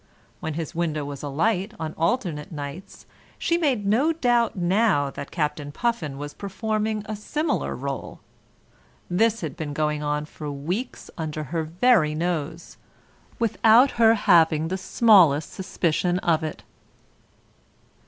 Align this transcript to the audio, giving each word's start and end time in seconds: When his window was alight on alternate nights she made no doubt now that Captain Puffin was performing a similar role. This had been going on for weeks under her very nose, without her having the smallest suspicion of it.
When 0.39 0.55
his 0.55 0.73
window 0.73 1.05
was 1.05 1.21
alight 1.21 1.75
on 1.79 1.93
alternate 1.95 2.51
nights 2.51 3.05
she 3.37 3.55
made 3.55 3.85
no 3.85 4.11
doubt 4.11 4.55
now 4.55 5.11
that 5.11 5.29
Captain 5.29 5.71
Puffin 5.71 6.17
was 6.17 6.33
performing 6.33 7.03
a 7.05 7.15
similar 7.15 7.75
role. 7.75 8.19
This 9.11 9.41
had 9.41 9.55
been 9.55 9.73
going 9.73 10.01
on 10.01 10.25
for 10.25 10.49
weeks 10.51 11.11
under 11.19 11.43
her 11.53 11.61
very 11.61 12.15
nose, 12.15 12.77
without 13.37 13.91
her 14.01 14.15
having 14.15 14.69
the 14.69 14.75
smallest 14.79 15.53
suspicion 15.53 16.17
of 16.25 16.43
it. 16.43 16.63